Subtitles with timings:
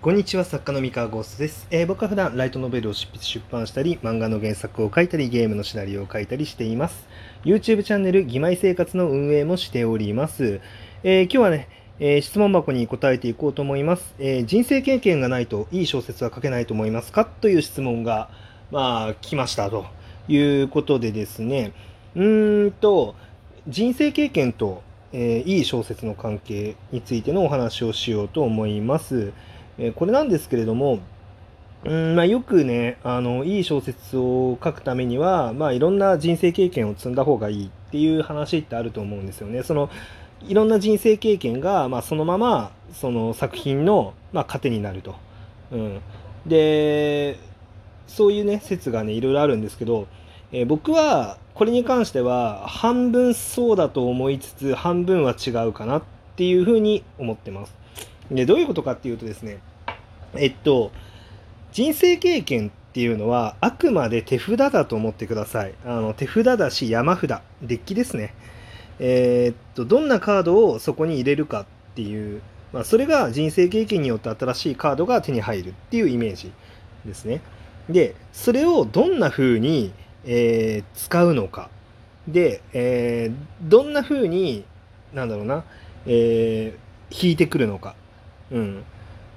[0.00, 7.08] こんにちは、作家の三河ゴーストです、えー僕は普段ライトノベルを執筆出版したり、漫画の原作を書いたり、ゲームのシナリオを書いたりしています。
[7.44, 10.60] YouTube チャンネル、義妹生活の運営もしております。
[11.02, 17.24] えー今日はね、えー質問箱に答えていこうと思います、え人生経験がないといい小説は書けないと思いますか？
[17.24, 18.30] という質問が、
[18.70, 19.84] まあ、来ましたと
[20.28, 21.72] いうことでですね、
[22.14, 23.16] うーんと、
[23.66, 29.32] 人生経験と、えいい小説の関係についてのお話をしようと思います。
[29.78, 31.00] えこれなんですけれども、
[31.84, 39.62] うんまあ、よくねあのいい小説を書くためには、まあ、いろんな人生経験を積んだ方がいいっていう話ってあると思うんですよね。
[39.62, 39.90] その
[40.46, 45.16] いろんな人生経験が、まあ、そのままその作品の、まあ、糧になると。
[45.70, 46.00] うん、
[46.46, 47.38] で
[48.06, 50.06] そういうね説がねいろいろあるんですけど、
[50.52, 56.02] えー僕はこれに関しては半分そうだと思いつつ半分は違うかなっ
[56.36, 57.74] ていうふうに思ってます。
[58.30, 59.58] でどういうことかっていうとですね
[60.34, 60.90] えっと
[61.72, 65.74] 人生経験っていうのはあくまで手札だと思ってください。
[65.84, 67.40] あの手札だし山札。
[67.62, 68.34] デッキですね。
[68.98, 72.40] えーっとどんなカードをそこに入れるかっていう、
[72.72, 76.50] まあ、それが人生経験によって新しいカードが手に入るっていうイメージ
[77.04, 77.40] ですね。
[77.88, 79.92] でそれをどんな風に、
[80.24, 81.70] えー使うのか。
[82.26, 84.64] で、えーどんな風に
[85.14, 85.64] なんだろうな、
[86.06, 87.94] えー引いてくるのか。
[88.50, 88.84] うん、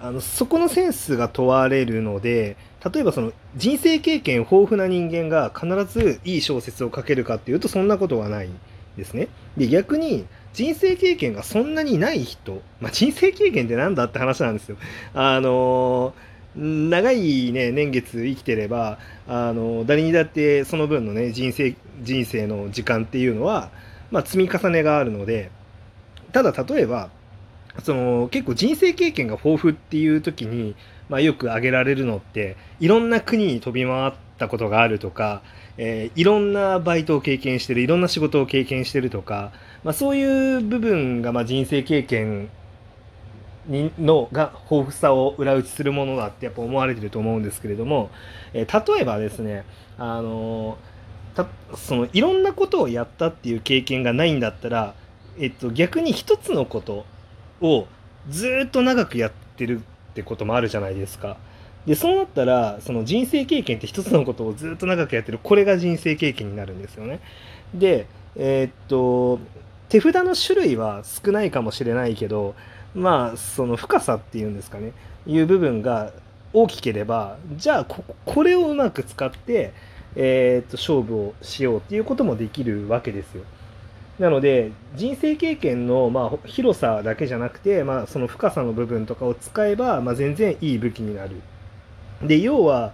[0.00, 2.56] あのそこのセンスが問われるので
[2.92, 8.50] 例えばその人生経験豊富な人間が必ずいい小説を書けるかっていうとそんなことはない
[8.96, 9.28] ですね。
[9.56, 14.76] で逆に人生経験がそんなにない人、まあ、人生経験ってなんだって話なんですよ。
[15.14, 23.70] あのー長い、ね、年月生きてれば、あの誰にだってその分のね人生人生の時間っていうのは、
[24.10, 25.50] まあ、積み重ねがあるので
[26.32, 27.08] ただ例えば
[27.82, 30.76] その結構人生経験が豊富っていう時に、
[31.08, 35.42] まあ、よく挙げられるのっていろんな国に飛び回ったことがあるとか、
[35.76, 39.52] えーいろんなバイトを経験してるいろんな仕事を経験してるとか、
[39.82, 42.48] まあ、そういう部分がまあ人生経験
[43.66, 48.10] にのが豊富さを裏打ちするものだってやっぱ思われてると思うんですけれども、
[48.52, 49.64] えー例えばですね
[49.98, 50.78] あの
[51.34, 54.94] たそのいろんなことをやったっていう経験がないんだったら、
[55.38, 57.04] えっと、逆に一つのこと
[57.60, 57.86] を
[58.28, 61.36] ずっと長くやってるってこともあるじゃないですか。
[61.86, 67.20] でそうなったらその人生経験って一つのことをずっと長くやってるこれが人生経験になるんですよね。
[67.74, 68.06] で
[68.36, 69.38] えーっと
[69.90, 72.54] 手札の種類は少ないかもしれないけど
[72.94, 74.92] まあその深さっていうんですかね
[75.26, 76.12] いう部分が
[76.52, 79.74] 大きければじゃあここれをうまく使って、
[80.16, 83.44] えーっと勝負をしようっていうこともできるわけですよ。
[84.18, 91.40] なので人生経験の、まあ、広さだけじゃなくて、まあ、その深さの部分とかを使えば、まあ、全然いい武器になる。
[92.22, 92.92] で要は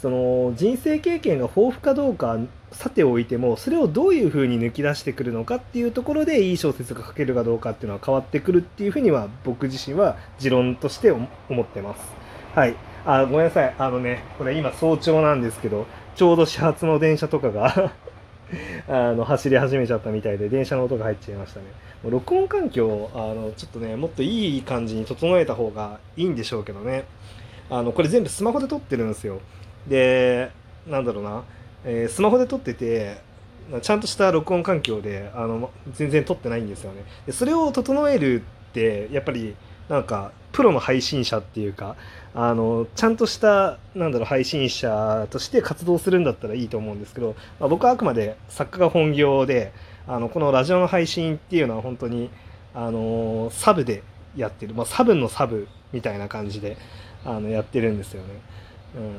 [0.00, 2.38] その人生経験が豊富かどうか
[2.70, 12.00] さておいてもそれをどういうふうに抜き出してくるのかっていうところでいい小説が書けるかどうかっていうのは変わってくるっていうふうには僕自身は持論として思思ってます。
[12.54, 12.74] はい。
[13.04, 13.74] あ、ごめんなさい。
[13.78, 17.92] あのね、これ今早朝なんですけど、ちょうど始発の電車とかが
[18.88, 21.66] あの走り始めちゃったみたいで電車の音が入っちゃいましたね。
[22.02, 27.04] もう録音環境あのちょっとねもっといい感じに整えた方がいいんでしょうけどね。
[27.70, 29.40] あのこれ全部スマホで撮ってるんですよ。
[29.86, 30.50] で
[30.86, 31.42] なんだろうな、
[31.84, 33.18] えースマホで撮ってて
[33.82, 37.02] ちゃんとした録音環境であの全然撮ってないんですよね。
[37.26, 39.54] でそれを整えるってやっぱり
[39.88, 41.94] なんかプロの配信者っていうか
[42.34, 49.72] あのちゃんとしたなんだろう配信者として活動するんだったらいいと思うんですけど、まあ、僕はあくまで作家が本業で
[50.08, 52.28] あのこのラジオの配信っていうのは本当に
[52.74, 54.02] あのサブで
[54.34, 56.76] やってる、まあ、サブのサブみたいな感じで
[57.24, 58.28] あのやってるんですよね。
[58.96, 59.14] うん、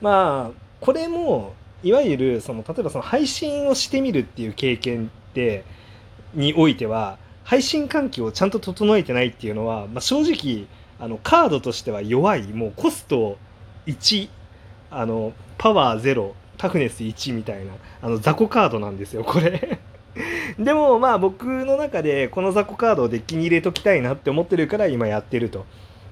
[0.00, 5.64] まあこれもいわゆるその例えばその配信をしてみるっていう経験って
[6.32, 10.66] においては配信環境をちゃんと整えてないっていうのは、まあ、正直
[10.98, 12.42] あのカードとしては弱い。
[12.48, 13.38] もうコスト
[13.86, 14.28] 1
[14.90, 17.72] あのパワー0タフネス1みたいな。
[18.02, 19.78] あの雑魚カードなんですよこれ。
[20.58, 25.66] でもまあ僕の中でこの雑魚カードをデッキに入れときたいなって思ってるから今やってると。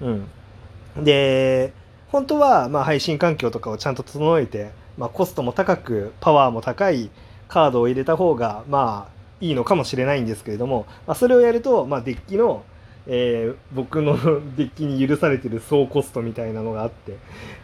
[0.00, 1.72] うん、で
[2.12, 7.10] 本当はま配信環境とかをちゃんと整えて、まあ、コストも高くパワーも高い
[7.48, 12.64] カードを入れた方がまあいいのかもしれないんですけれども、まあ、それをやると、まあ、デッキの、
[13.06, 14.16] えー僕の
[14.56, 17.16] デッキに許されてる総コストみたいなのがあって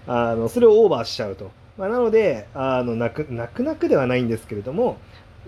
[0.06, 4.98] あのそれをオーバーしちゃうと、まあ、なのであの泣く泣く泣くではないんですけれども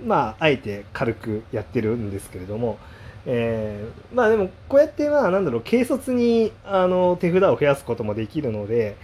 [0.05, 2.79] まああえて軽くやってるんですけれども
[3.27, 8.97] えー、まあでもこうやってまあなんだろう軽率にあの手札を増やすこともできるので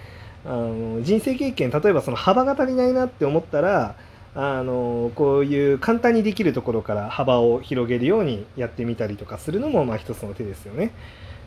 [0.44, 3.94] あの人生経験例えばその幅が足りないなって思ったら
[4.35, 10.93] あのこういう簡単にできるところから幅を広げるようにやってみたりとかするのもまあ一つの手ですよね。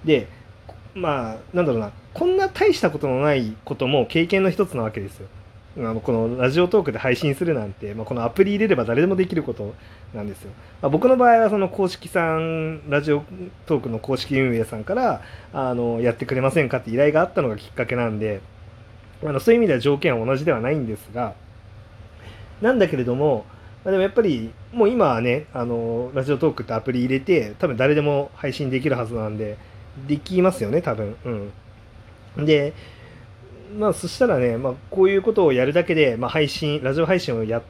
[0.04, 0.28] で
[0.94, 5.28] まあなんだろうなこんな大したことのないことも経験の一つなわけですよ。
[5.76, 9.74] あのこのラジオトークで配信するなんて、まあ、このアプリ入れれば誰でもできること
[10.14, 10.52] なんですよ。
[10.84, 13.24] まあ、僕の場合はその公式さんラジオ
[13.66, 15.22] トークの公式運営さんから
[15.52, 18.42] あのやってくれませんかって依頼があったのがきっかけなんで
[19.24, 21.34] あのそういう意味では条件は同じではないんですが
[22.62, 23.46] なんだけれども、
[23.84, 29.58] まあ、でもやっぱりもう今はねあのラジオトークってアプリ入れて多分誰でも配信できるはずなんで
[30.08, 31.16] できますよね多分。
[32.38, 32.46] うん。
[32.46, 32.74] で
[33.78, 37.62] まあそしたらね、まあ、こういうことをやるだけで、まあ、配信ラジオ配信をや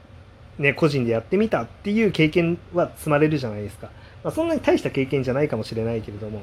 [0.58, 3.90] ね、個人でやってみたっていう経験は積まれるじゃないですか、
[4.22, 6.42] まあ、そんなに大した経験じゃないかもしれないけれども。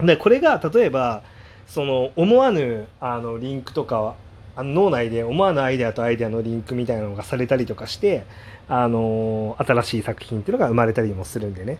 [0.00, 1.22] でこれが例えば
[1.66, 4.14] その思わぬあのリンクとか
[4.58, 8.26] あの脳内で思わぬアイデアとアイデアのリンクみたいなのがされたりとかして
[8.68, 11.78] あの新しい作品っていうのが生まれたりもするんでね、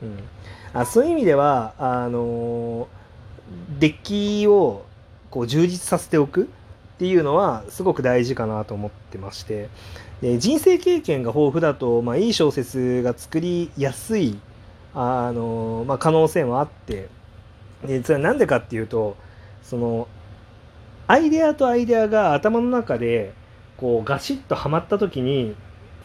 [0.00, 0.18] うん、
[0.72, 2.86] あそういう意味ではあの
[3.80, 4.86] デッキを
[5.32, 6.46] こう充実させておくっ
[6.98, 9.68] ていうのはすごく大事かなと思ってまして。
[10.22, 14.38] で人生経験が豊富だと、まあ、いい小説が作りやすい
[14.94, 17.08] あの、まあ、可能性もあって。
[17.86, 19.16] でそれは何でかっていうと
[19.62, 20.06] その
[21.10, 23.32] アイデアとアイデアが頭の中で
[23.76, 25.56] こうガシッとはまった時に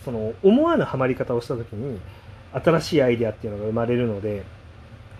[0.03, 1.99] その思わぬはまり方をした時に
[2.53, 4.43] 新しいアイデアっていうのが生まれるので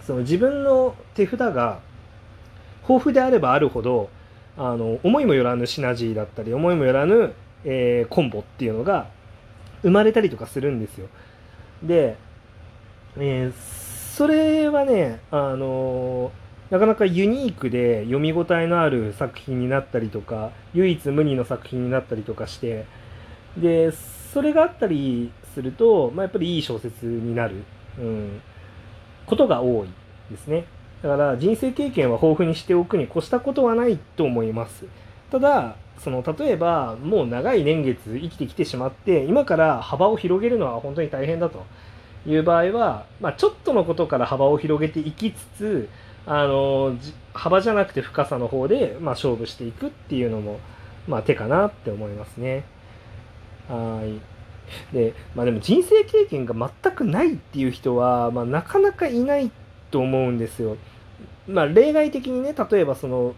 [0.01, 1.81] その自分の手札が
[2.81, 4.09] 豊富であればあるほど
[4.57, 9.09] あの思いもよらぬシナジーだったり思いもよらぬ、えー、コンボっていうのが
[9.83, 11.09] 生まれたりとかするんですよ。
[11.83, 12.17] で、
[13.17, 22.85] えー、それはねあのーなかなかユニークで読み応えのある作品になったりとか唯一無二の作品になったりとかして
[23.57, 23.91] で
[24.33, 27.63] それがあったりすると、まあ、やっぱりいい小説になる、
[27.99, 28.41] うん、
[29.25, 29.89] ことが多い
[30.29, 30.65] ですね。
[31.01, 34.85] だから人生経験は豊富にしておくに越したことはないと思います。
[35.31, 41.65] ただその例えばもう長い年月生きてきてしまって今から幅を広げるのは本当に大変だと
[42.27, 45.89] いう場合は、まあ、ちょっとのことから幅を広げていきつつ
[46.27, 46.95] あの
[47.33, 50.59] 幅じゃなくて深さの方で、まあ、勝負していくっていうのも、
[51.07, 52.63] まあ、手かなって思いますね。
[53.67, 54.19] はい
[54.91, 59.51] でまあでも人生経験が全くないっていう人は、まあ、なかなかいない
[59.91, 60.77] と思うんですよ。
[61.47, 63.35] まあ、例外的にね例えばその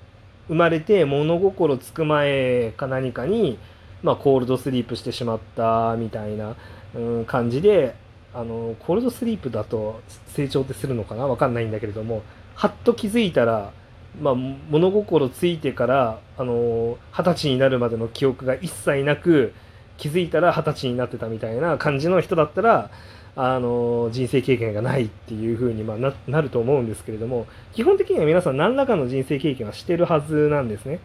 [0.48, 3.60] 生まれて物心つく前か何かに、
[4.02, 6.56] まあ、コールドスリープしてしまったみたいな、
[6.96, 7.96] うん、感じで
[8.34, 11.28] あのコールドスリープだと成長ってするのかな？
[11.28, 12.24] 分かんないんだけれども
[12.58, 13.72] はっと気づいたら、
[14.20, 19.54] まあ、物心ついてからあの二十歳になるまでの記憶が一切なく
[19.98, 22.90] 気づいたら二十歳になってたみたいな感じの人だったら
[23.36, 31.00] あの人生経験がないっていう風にまあななると思うんですけれども基本的には皆さん何らかの人生経験はしてるはずなんですね。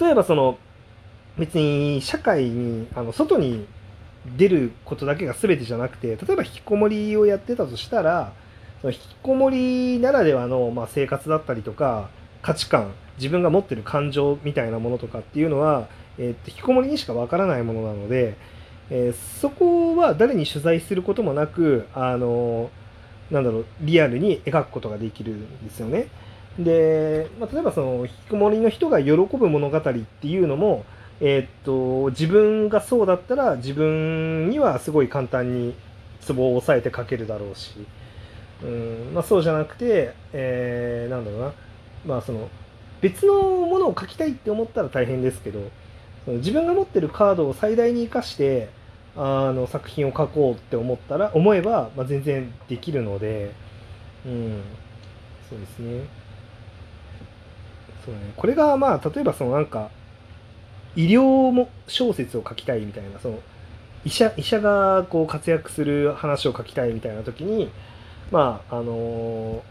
[0.00, 0.56] 例えばその
[1.36, 3.66] 別に社会にあの外に
[4.38, 8.32] 出ることだけが全てじゃなくて例えば引きこもりをやってたとしたら
[8.82, 12.10] その引きこもりならではの、まあ、生活だったりとか
[12.42, 15.86] 価値観自分が持ってる感情みたいなものとかっていうのは、
[16.18, 18.36] えー、引きこもりにしかわからないものなので、
[18.90, 22.70] えー、そこは誰に取材することもなくあの
[23.30, 26.08] なんだろうリアルに描くことができるんですよね。
[26.58, 30.84] で、まあ、例えばその引きこもりの人が喜ぶ物語っていうのも、
[31.20, 35.74] えー、っと自分がそうだったら自分にはすごい簡単に
[36.20, 37.76] ツボを押さえて書けるだろうし。
[38.64, 41.52] うんまあ、そうじゃなくて、えー、なんだろうな、
[42.06, 42.48] まあ、その
[43.00, 45.60] 別のものを書きたいって思ったら大変ですけど
[46.24, 48.68] その自分が持ってるカードを最大に生かして
[49.16, 53.52] あの作品を書こうって思ったら思えば、まあ、全然できるので、
[54.24, 54.62] うん、
[55.50, 56.04] そうですね。
[58.04, 58.32] そうね。
[58.36, 59.90] これがまあ例えばそのなんか
[60.96, 63.38] 医療も小説を書きたいみたいなその
[64.04, 67.70] 医者医者がこう活躍する話を書きたいみたいな時に
[68.32, 69.62] まああの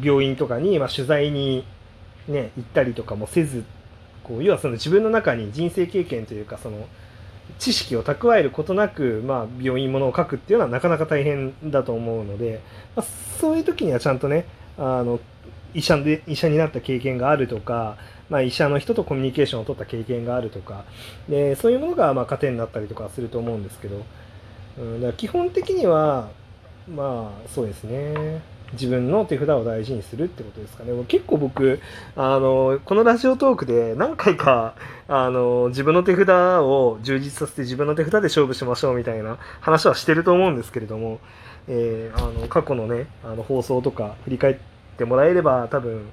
[0.00, 1.64] 病院とかに、ま、取材に、
[2.28, 3.64] ね、行ったりとかもせず
[4.22, 6.86] こう要はその自分の中に人生経験というかその
[7.58, 12.60] 知識を蓄えることなく、まあ、病院ものを書くっていうのはなかなか大変だと思うので、
[12.96, 13.06] まあ、
[13.40, 14.46] そういう時にはちゃんとね
[14.78, 15.20] あの
[15.74, 17.96] 医者で医者になった経験があるとか、
[18.28, 20.84] まあ、医者の人とコミュニケーションを取った経験があるとか
[21.28, 24.02] でそういうものがまあ糧になったりとかすると思うんですけど、
[24.78, 26.30] うん、だから基本的には
[26.88, 28.42] まあそうですね。
[28.72, 30.92] 自分の手札を大事にするってことですかね。
[31.06, 31.80] 結構僕
[32.16, 34.74] あのこのラジオトークで何回か
[35.08, 41.20] あの自分の手札を充実させて自分の手札で勝負しましょうみたいな話はしてると思うんですけれども、
[41.68, 44.56] えー、あの過去のねあの放送とか振り返っ
[44.96, 46.08] てもらえれば多分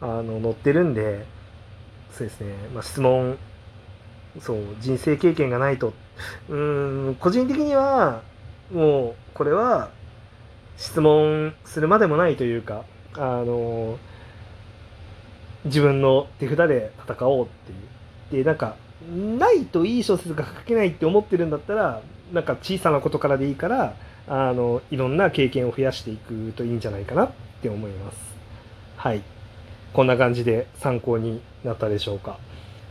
[0.00, 1.24] あの載ってるんで
[2.12, 3.38] そうですね、まあ、質問
[4.40, 5.94] そう人生経験がないと。
[6.48, 8.22] うん個人的には
[8.72, 9.90] もうこれは
[10.76, 13.98] 質問するまでもないというかあの
[15.64, 18.42] 自分の手札で戦おうっていう。
[18.42, 18.76] でなんか
[19.38, 22.00] ないといい小説が書けないって思ってるんだったら
[22.32, 23.94] なんか小さなことからでいいから
[24.26, 27.30] あのいろんな経験を増やしていくといいんじゃないかなっ
[27.62, 28.16] て思います。
[28.96, 29.22] はい。
[29.92, 32.38] こんな感じで参考になったでしょうか。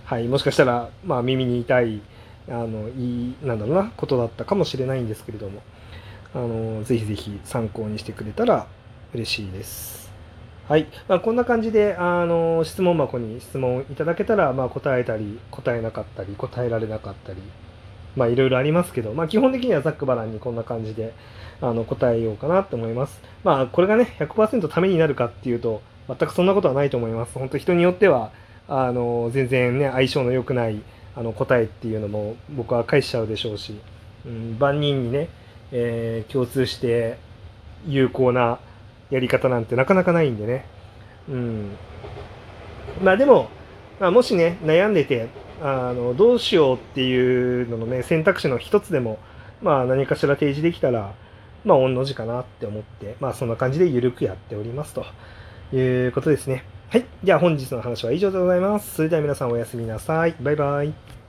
[0.05, 0.27] はい。
[0.27, 2.01] もしかしたらまあ耳に痛い
[2.47, 5.61] あのいいなんだろうなことだったかもしれないんですけれども。
[6.35, 8.67] あのぜひぜひ参考にしてくれたら
[9.13, 10.11] 嬉しいです。
[10.67, 17.41] はい、まあ、こんな感じであの質問箱に質問いただけたら、まあ、答えたり答えなかったり答えられなかったり
[18.15, 21.13] まあいろいろありますけど、まあ、基本的にはざっくばらんにこんな感じで
[21.59, 23.21] あの答えようかなと思います。
[23.43, 27.37] まあこれがね100%ためになるかっていうと全くそんなことはないと思います。
[27.37, 28.31] 本当人によっては
[28.67, 30.81] あの全然ね相性の良くない
[31.15, 33.79] あの答えっていうのも僕は返しちゃうでしょうし、
[34.25, 35.29] うん、万人にね
[35.73, 37.17] えー、共通して
[37.87, 38.59] 有効な
[39.09, 40.65] やり方なんてなかなかないんでね。
[41.27, 41.71] うん。
[43.01, 43.49] まあでも、
[43.99, 45.27] まあ、もしね、悩んでて、
[45.61, 49.17] あの、どうしようっていうののね、選択肢の一つでも、
[49.61, 51.13] まあ何かしら提示できたら、
[51.65, 55.05] まあ御の字かなって思って、まあそんな感じで緩くやっておりますと
[55.75, 56.65] いうことですね。
[56.89, 57.05] はい。
[57.23, 58.95] じゃあ本日の話は以上でございます。
[58.95, 60.35] それでは皆さんおやすみなさい。
[60.39, 61.22] バイバイ。